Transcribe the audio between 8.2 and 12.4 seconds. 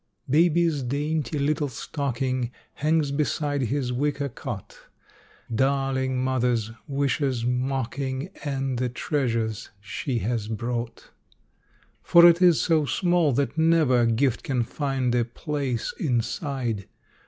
And the treasures she has brought. For